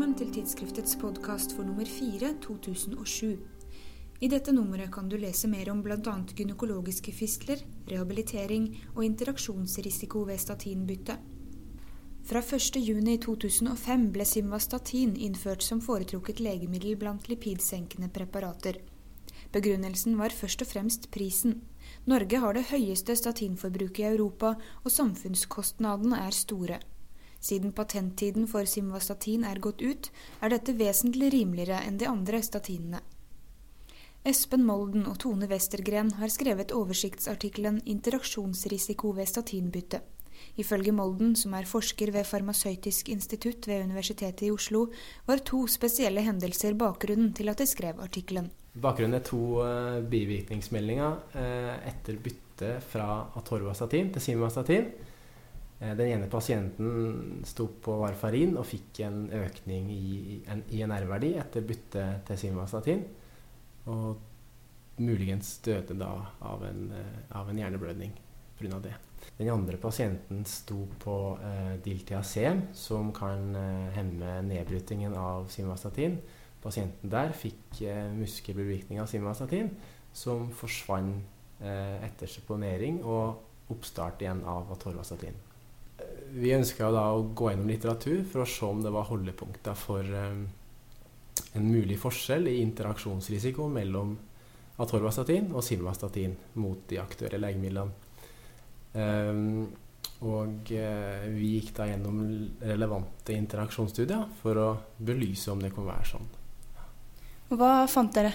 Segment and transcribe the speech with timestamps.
[0.00, 3.34] Velkommen til tidsskriftets podkast for nummer 4 2007.
[4.24, 6.14] I dette nummeret kan du lese mer om bl.a.
[6.38, 7.60] gynekologiske fistler,
[7.90, 11.18] rehabilitering og interaksjonsrisiko ved statinbytte.
[12.30, 18.78] Fra 1.6.2005 ble Simvastatin innført som foretrukket legemiddel blant lipidsenkende preparater.
[19.52, 21.58] Begrunnelsen var først og fremst prisen.
[22.08, 26.80] Norge har det høyeste statinforbruket i Europa, og samfunnskostnadene er store.
[27.40, 30.10] Siden patenttiden for Simvastatin er gått ut,
[30.44, 33.00] er dette vesentlig rimeligere enn de andre statinene.
[34.28, 40.02] Espen Molden og Tone Westergren har skrevet oversiktsartikkelen 'Interaksjonsrisiko ved statinbytte'.
[40.60, 44.86] Ifølge Molden, som er forsker ved Farmasøytisk institutt ved Universitetet i Oslo,
[45.26, 48.50] var to spesielle hendelser bakgrunnen til at de skrev artikkelen.
[48.80, 54.92] Bakgrunnen er to uh, bivirkningsmeldinger uh, etter bytte fra atorvastatin til simvastatin.
[55.80, 61.66] Uh, den ene pasienten sto på varfarin og fikk en økning i, en INR-verdi etter
[61.66, 63.06] bytte til simvastatin.
[63.90, 64.26] Og
[65.00, 66.12] muligens døde da
[66.44, 66.90] av en,
[67.32, 68.12] av en hjerneblødning
[68.60, 68.80] pga.
[68.84, 68.96] det.
[69.38, 76.18] Den andre pasienten sto på eh, diltiazem, som kan eh, hemme nedbrytingen av simvastatin.
[76.60, 79.70] Pasienten der fikk eh, muskelbevirkning av simvastatin,
[80.12, 81.22] som forsvant
[81.62, 85.36] eh, etter seponering og oppstart igjen av atorvastatin.
[86.30, 90.42] Vi ønska å gå gjennom litteratur for å se om det var holdepunkter for eh,
[91.58, 94.14] en mulig forskjell i interaksjonsrisiko mellom
[94.80, 97.90] atorvastatin og silvastatin mot de aktuelle legemidlene.
[98.90, 99.68] Um,
[100.26, 102.20] og uh, vi gikk da gjennom
[102.58, 106.26] relevante interaksjonsstudier for å belyse om det kunne være sånn.
[107.54, 108.32] Hva fant dere?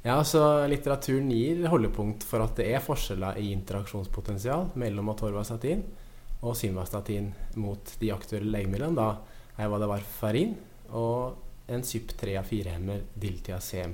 [0.00, 6.09] Ja, altså Litteraturen gir holdepunkt for at det er forskjeller i interaksjonspotensial mellom atorvastatin og
[6.56, 8.96] simvastatin mot de aktuelle legemidlene.
[8.96, 10.54] Da her var det varfarin
[10.96, 13.92] og en CYP3A4-hemmer diltiazem.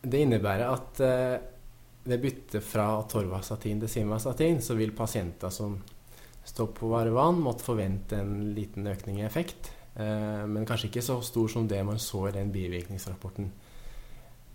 [0.00, 1.48] Det innebærer at uh,
[2.08, 5.76] ved bytte fra torvastatin til simvastatin, så vil pasienter som
[6.44, 9.72] står på Varevan, måtte forvente en liten økning i effekt.
[9.94, 13.50] Eh, men kanskje ikke så stor som det man så i den bivirkningsrapporten.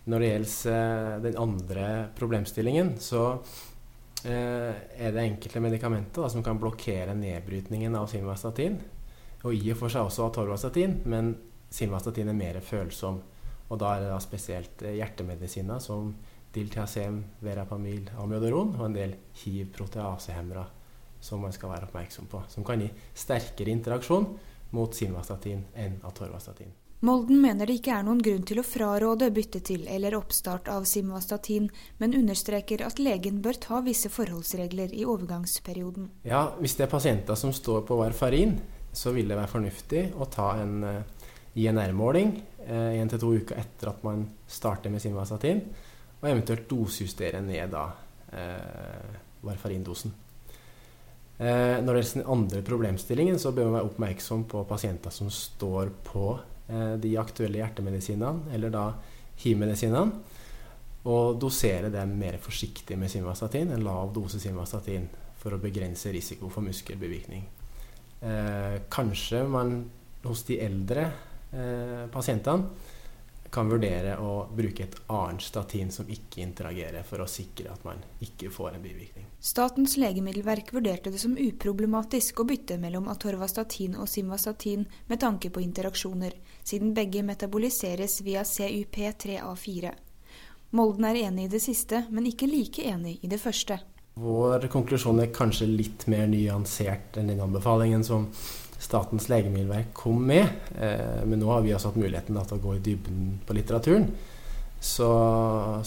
[0.06, 1.88] Når det gjelder eh, den andre
[2.18, 3.64] problemstillingen, så eh,
[4.32, 8.80] er det enkelte medikamenter da, som kan blokkere nedbrytningen av simvastatin.
[9.46, 11.36] Og i og for seg også av torvastatin, men
[11.74, 13.20] simvastatin er mer følsom.
[13.70, 16.14] Og da er det da spesielt eh, hjertemedisiner som
[16.56, 20.66] diltiazem, verapamil, amiodaron og en del hiv-proteasehemmere
[21.26, 22.44] som man skal være oppmerksom på.
[22.52, 24.30] Som kan gi sterkere interaksjon
[24.76, 26.72] mot simvastatin enn atorvastatin.
[27.04, 30.86] Molden mener det ikke er noen grunn til å fraråde bytte til eller oppstart av
[30.90, 31.68] simvastatin,
[32.00, 36.08] men understreker at legen bør ta visse forholdsregler i overgangsperioden.
[36.24, 38.56] Ja, Hvis det er pasienter som står på varfarin,
[38.96, 41.04] så vil det være fornuftig å ta en eh,
[41.60, 42.32] INR-måling
[42.66, 45.62] én uh, til to uker etter at man starter med simvastatin
[46.22, 47.86] og eventuelt dosejustere ned da
[48.34, 50.14] eh, varfarindosen.
[51.38, 55.30] Eh, når det gjelder den andre problemstillingen, så bør man være oppmerksom på pasienter som
[55.30, 58.88] står på eh, de aktuelle hjertemedisinene, eller da
[59.44, 60.24] hiv-medisinene,
[61.06, 65.06] og dosere dem mer forsiktig med simvastatin, en lav dose simvastatin,
[65.38, 67.44] for å begrense risiko for muskelbevirkning.
[68.26, 69.76] Eh, kanskje man
[70.24, 71.04] hos de eldre
[71.54, 72.95] eh, pasientene
[73.56, 78.02] kan vurdere å bruke et annet statin som ikke interagerer, for å sikre at man
[78.26, 79.28] ikke får en bivirkning.
[79.40, 85.64] Statens legemiddelverk vurderte det som uproblematisk å bytte mellom atorvastatin og simvastatin med tanke på
[85.64, 89.96] interaksjoner, siden begge metaboliseres via CUP3A4.
[90.76, 93.80] Molden er enig i det siste, men ikke like enig i det første.
[94.20, 98.30] Vår konklusjon er kanskje litt mer nyansert enn den anbefalingen som
[98.80, 100.48] Statens legemiddelverk kom med.
[100.80, 104.10] Eh, men nå har vi også hatt muligheten til å gå i dybden på litteraturen.
[104.86, 105.08] Så,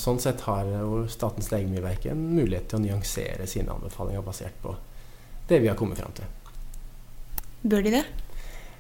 [0.01, 0.71] sånn sett har
[1.13, 4.75] Statens legemiddelverk en mulighet til å nyansere sine anbefalinger basert på
[5.49, 6.27] det vi har kommet fram til.
[7.63, 8.07] Bør de det?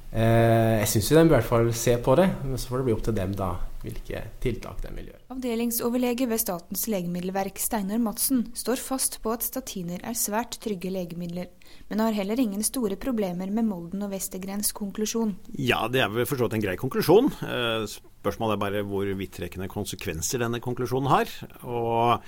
[0.09, 2.87] Eh, jeg syns de bør i hvert fall se på det, men så får det
[2.87, 3.51] bli opp til dem da
[3.83, 5.21] hvilke tiltak de vil gjøre.
[5.35, 11.53] Avdelingsoverlege ved Statens legemiddelverk Steinar Madsen står fast på at statiner er svært trygge legemidler,
[11.91, 15.37] men har heller ingen store problemer med Molden og Westergrens konklusjon.
[15.61, 17.31] Ja, det er vel forstått en grei konklusjon.
[17.45, 17.87] Eh,
[18.25, 21.39] spørsmålet er bare hvor vidtrekkende konsekvenser denne konklusjonen har.
[21.69, 22.19] Og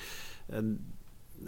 [0.53, 0.73] eh,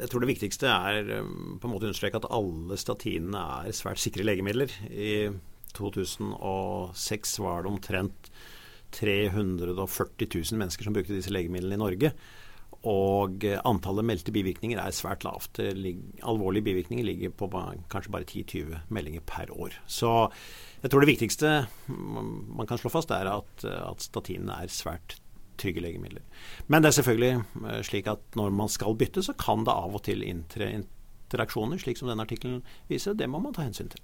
[0.01, 4.01] jeg tror det viktigste er på en måte å understreke at alle statinene er svært
[4.01, 4.73] sikre legemidler.
[4.89, 5.29] I
[5.79, 8.31] 2006 var det omtrent
[8.93, 12.13] 340 000 mennesker som brukte disse legemidlene i Norge.
[12.83, 15.61] og antallet meldte bivirkninger er svært lavt.
[15.63, 17.47] Alvorlige bivirkninger ligger på
[17.93, 19.77] kanskje bare 10-20 meldinger per år.
[19.87, 20.11] Så
[20.83, 21.53] jeg tror det viktigste
[21.87, 25.21] man kan slå fast, er at, at statinene er svært
[25.63, 26.23] trygge legemidler.
[26.67, 27.33] Men det er selvfølgelig
[27.71, 31.81] eh, slik at når man skal bytte, så kan det av og til inntre interaksjoner,
[31.81, 33.15] slik som denne artikkelen viser.
[33.15, 34.03] Det må man ta hensyn til.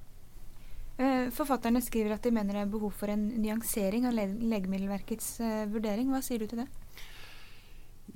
[0.99, 5.65] Eh, forfatterne skriver at de mener det er behov for en nyansering av Legemiddelverkets uh,
[5.71, 6.11] vurdering.
[6.11, 6.69] Hva sier du til det?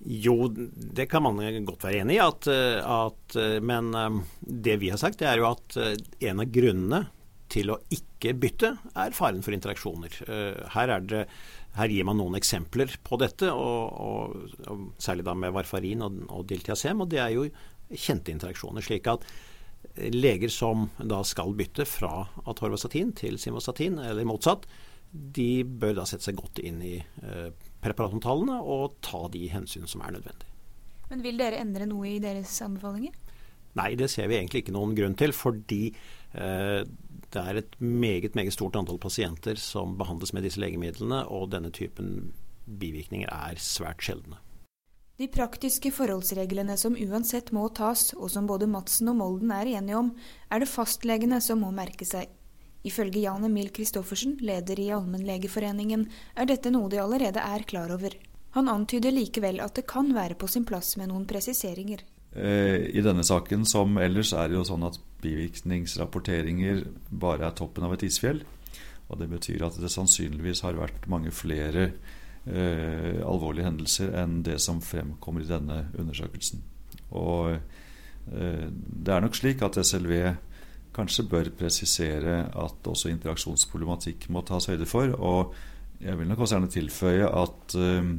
[0.03, 2.23] Jo, det kan man godt være enig i.
[2.25, 3.93] At, at, men
[4.41, 7.05] det vi har sagt, er jo at en av grunnene
[7.53, 10.17] til å ikke bytte er faren for interaksjoner.
[10.75, 11.27] Her, det,
[11.77, 16.49] her gir man noen eksempler på dette, og, og særlig da med varfarin og, og
[16.51, 17.05] diltiazem.
[17.05, 17.47] Og det er jo
[17.93, 18.85] kjente interaksjoner.
[18.85, 19.25] slik at
[19.97, 24.65] leger som da skal bytte fra atorvastatin til simvastatin, eller motsatt,
[25.13, 27.51] de bør da sette seg godt inn i eh,
[27.85, 30.49] preparatomtalene og ta de hensyn som er nødvendig.
[31.13, 33.13] Men vil dere endre noe i deres anbefalinger?
[33.77, 35.35] Nei, det ser vi egentlig ikke noen grunn til.
[35.37, 36.81] Fordi eh,
[37.33, 41.73] det er et meget, meget stort antall pasienter som behandles med disse legemidlene, og denne
[41.73, 42.33] typen
[42.65, 44.41] bivirkninger er svært sjeldne.
[45.23, 49.95] De praktiske forholdsreglene som uansett må tas, og som både Madsen og Molden er enige
[50.01, 50.09] om,
[50.51, 52.27] er det fastlegene som må merke seg.
[52.83, 58.17] Ifølge Jan Emil Kristoffersen, leder i Allmennlegeforeningen, er dette noe de allerede er klar over.
[58.57, 62.03] Han antyder likevel at det kan være på sin plass med noen presiseringer.
[62.35, 66.83] Eh, I denne saken som ellers er det jo sånn at bivirkningsrapporteringer
[67.13, 68.43] bare er toppen av et isfjell.
[69.07, 71.93] Og det betyr at det sannsynligvis har vært mange flere
[72.45, 76.63] alvorlige hendelser enn det som fremkommer i denne undersøkelsen.
[77.17, 80.15] Og eh, det er nok slik at SLV
[80.97, 85.15] kanskje bør presisere at også interaksjonsproblematikk må tas høyde for.
[85.17, 85.55] Og
[86.03, 88.13] jeg vil nok også gjerne tilføye at eh,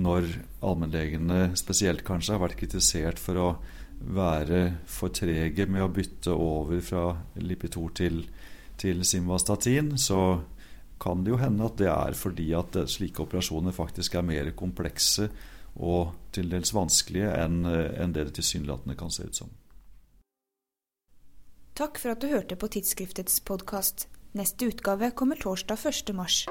[0.00, 0.30] når
[0.62, 3.50] allmennlegene spesielt kanskje har vært kritisert for å
[4.00, 7.04] være for trege med å bytte over fra
[7.42, 8.22] Lipitor til,
[8.80, 10.40] til Simvastatin, så
[11.00, 15.30] kan det jo hende at det er fordi at slike operasjoner faktisk er mer komplekse
[15.80, 19.52] og til dels vanskelige enn en det det tilsynelatende kan se ut som.
[21.80, 24.08] Takk for at du hørte på Tidsskriftets podkast.
[24.36, 26.12] Neste utgave kommer torsdag 1.
[26.14, 26.44] mars.